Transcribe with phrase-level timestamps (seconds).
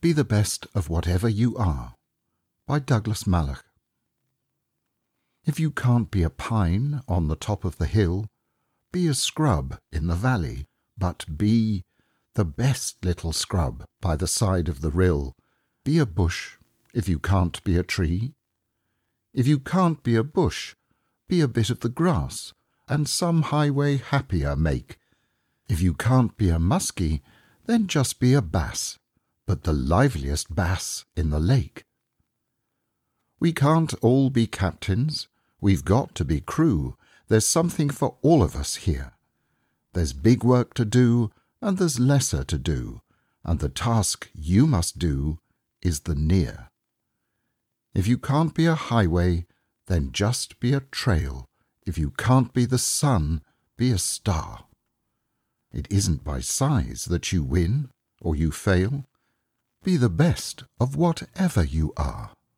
[0.00, 1.94] Be the best of whatever you are.
[2.68, 3.64] By Douglas Malloch.
[5.44, 8.26] If you can't be a pine on the top of the hill,
[8.92, 10.66] be a scrub in the valley,
[10.96, 11.82] but be
[12.34, 15.34] the best little scrub by the side of the rill.
[15.84, 16.58] Be a bush
[16.94, 18.34] if you can't be a tree.
[19.34, 20.76] If you can't be a bush,
[21.28, 22.52] be a bit of the grass,
[22.88, 24.98] and some highway happier make.
[25.68, 27.20] If you can't be a muskie,
[27.66, 28.97] then just be a bass,
[29.48, 31.86] but the liveliest bass in the lake.
[33.40, 35.26] We can't all be captains,
[35.58, 36.98] we've got to be crew.
[37.28, 39.14] There's something for all of us here.
[39.94, 41.30] There's big work to do,
[41.62, 43.00] and there's lesser to do,
[43.42, 45.38] and the task you must do
[45.80, 46.68] is the near.
[47.94, 49.46] If you can't be a highway,
[49.86, 51.46] then just be a trail.
[51.86, 53.40] If you can't be the sun,
[53.78, 54.66] be a star.
[55.72, 57.88] It isn't by size that you win
[58.20, 59.06] or you fail.
[59.84, 62.30] Be the best of whatever you are.